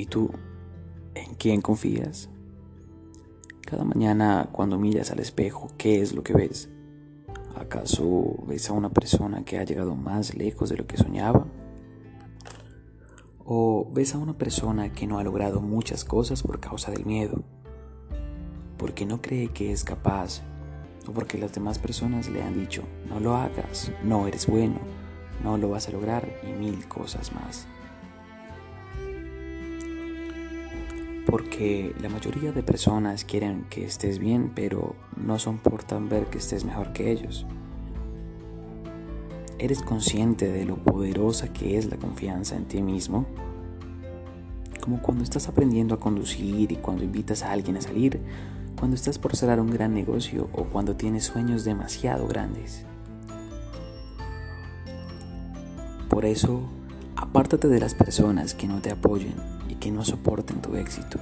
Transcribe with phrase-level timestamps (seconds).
[0.00, 0.30] ¿Y tú?
[1.14, 2.30] ¿En quién confías?
[3.60, 6.70] Cada mañana cuando miras al espejo, ¿qué es lo que ves?
[7.54, 11.46] ¿Acaso ves a una persona que ha llegado más lejos de lo que soñaba?
[13.44, 17.42] ¿O ves a una persona que no ha logrado muchas cosas por causa del miedo?
[18.78, 20.40] Porque no cree que es capaz
[21.06, 24.78] o porque las demás personas le han dicho, no lo hagas, no eres bueno,
[25.44, 27.66] no lo vas a lograr y mil cosas más.
[31.30, 36.64] Porque la mayoría de personas quieren que estés bien, pero no soportan ver que estés
[36.64, 37.46] mejor que ellos.
[39.60, 43.26] ¿Eres consciente de lo poderosa que es la confianza en ti mismo?
[44.80, 48.20] Como cuando estás aprendiendo a conducir y cuando invitas a alguien a salir,
[48.76, 52.84] cuando estás por cerrar un gran negocio o cuando tienes sueños demasiado grandes.
[56.08, 56.62] Por eso,
[57.20, 61.18] apártate de las personas que no te apoyen que no soporten tu éxito.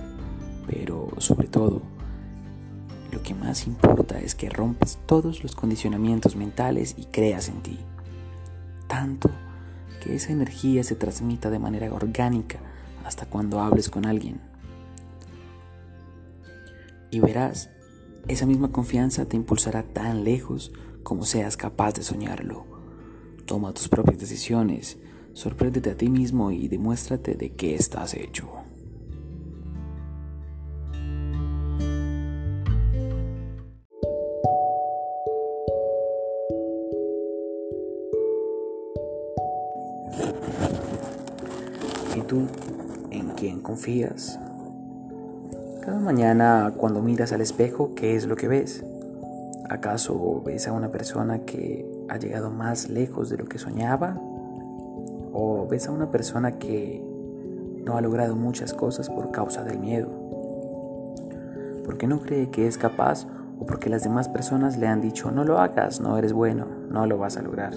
[0.67, 1.81] Pero sobre todo,
[3.11, 7.79] lo que más importa es que rompas todos los condicionamientos mentales y creas en ti.
[8.87, 9.31] Tanto
[10.03, 12.59] que esa energía se transmita de manera orgánica
[13.07, 14.41] hasta cuando hables con alguien.
[17.11, 17.71] Y verás,
[18.27, 22.67] esa misma confianza te impulsará tan lejos como seas capaz de soñarlo.
[23.47, 24.99] Toma tus propias decisiones,
[25.39, 28.49] Sorpréndete a ti mismo y demuéstrate de qué estás hecho.
[42.17, 42.49] ¿Y tú
[43.13, 44.41] en quién confías?
[45.83, 48.85] Cada mañana cuando miras al espejo, ¿qué es lo que ves?
[49.71, 54.21] ¿Acaso ves a una persona que ha llegado más lejos de lo que soñaba?
[55.41, 57.01] O ves a una persona que
[57.85, 60.09] no ha logrado muchas cosas por causa del miedo.
[61.85, 63.25] Porque no cree que es capaz
[63.61, 67.07] o porque las demás personas le han dicho no lo hagas, no eres bueno, no
[67.07, 67.73] lo vas a lograr.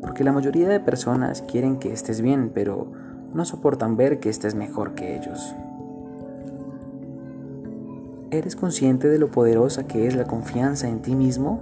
[0.00, 2.92] Porque la mayoría de personas quieren que estés bien, pero
[3.34, 5.52] no soportan ver que estés mejor que ellos.
[8.30, 11.60] ¿Eres consciente de lo poderosa que es la confianza en ti mismo?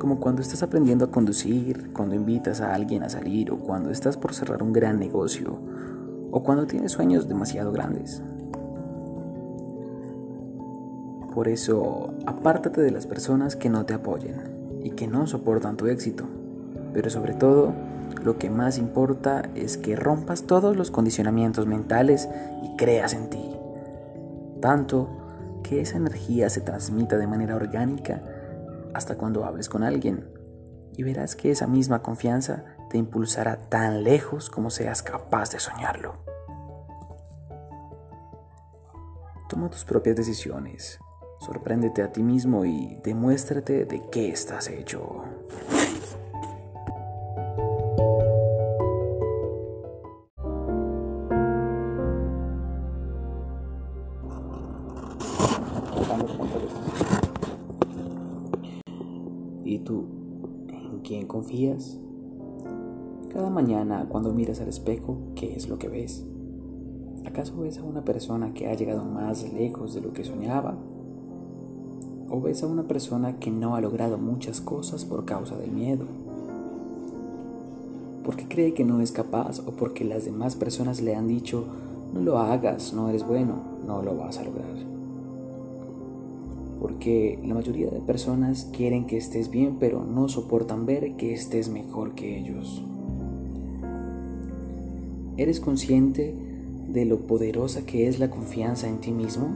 [0.00, 4.16] Como cuando estás aprendiendo a conducir, cuando invitas a alguien a salir o cuando estás
[4.16, 5.58] por cerrar un gran negocio
[6.32, 8.22] o cuando tienes sueños demasiado grandes.
[11.34, 15.86] Por eso, apártate de las personas que no te apoyen y que no soportan tu
[15.86, 16.24] éxito.
[16.94, 17.74] Pero sobre todo,
[18.24, 22.26] lo que más importa es que rompas todos los condicionamientos mentales
[22.64, 23.50] y creas en ti.
[24.60, 25.08] Tanto
[25.62, 28.22] que esa energía se transmita de manera orgánica
[28.94, 30.28] hasta cuando hables con alguien
[30.96, 36.24] y verás que esa misma confianza te impulsará tan lejos como seas capaz de soñarlo.
[39.48, 40.98] Toma tus propias decisiones,
[41.40, 45.24] sorpréndete a ti mismo y demuéstrate de qué estás hecho.
[59.70, 60.02] ¿Y tú,
[60.66, 61.96] en quién confías?
[63.32, 66.26] Cada mañana cuando miras al espejo, ¿qué es lo que ves?
[67.24, 70.76] ¿Acaso ves a una persona que ha llegado más lejos de lo que soñaba?
[72.28, 76.04] ¿O ves a una persona que no ha logrado muchas cosas por causa del miedo?
[78.24, 81.62] Porque cree que no es capaz o porque las demás personas le han dicho,
[82.12, 83.54] no lo hagas, no eres bueno,
[83.86, 84.99] no lo vas a lograr
[86.80, 91.68] porque la mayoría de personas quieren que estés bien, pero no soportan ver que estés
[91.68, 92.82] mejor que ellos.
[95.36, 96.34] ¿Eres consciente
[96.88, 99.48] de lo poderosa que es la confianza en ti mismo?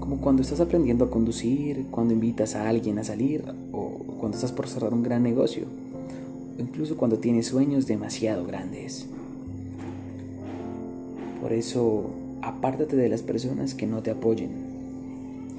[0.00, 4.52] Como cuando estás aprendiendo a conducir, cuando invitas a alguien a salir o cuando estás
[4.52, 5.64] por cerrar un gran negocio,
[6.58, 9.06] o incluso cuando tienes sueños demasiado grandes.
[11.40, 12.10] Por eso,
[12.40, 14.81] apártate de las personas que no te apoyen,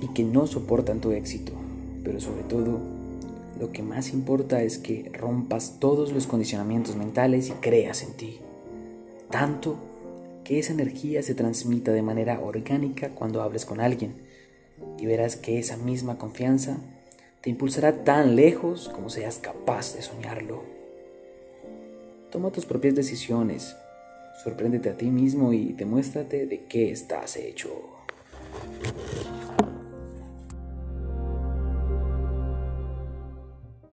[0.02, 1.54] y que no soportan tu éxito.
[2.04, 2.80] Pero sobre todo,
[3.60, 8.40] lo que más importa es que rompas todos los condicionamientos mentales y creas en ti.
[9.30, 9.78] Tanto
[10.44, 14.14] que esa energía se transmita de manera orgánica cuando hables con alguien
[15.00, 16.78] y verás que esa misma confianza
[17.42, 20.64] te impulsará tan lejos como seas capaz de soñarlo.
[22.32, 23.76] Toma tus propias decisiones,
[24.44, 27.70] sorpréndete a ti mismo y demuéstrate de qué estás hecho.